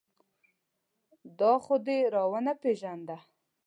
دا 1.39 1.53
خو 1.63 1.75
دې 1.85 1.97
را 2.13 2.23
و 2.31 2.33
نه 2.45 2.53
پېژانده. 2.61 3.17